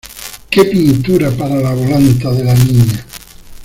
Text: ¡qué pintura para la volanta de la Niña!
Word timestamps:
¡qué 0.49 0.63
pintura 0.65 1.29
para 1.29 1.57
la 1.57 1.75
volanta 1.75 2.31
de 2.31 2.43
la 2.43 2.55
Niña! 2.55 3.05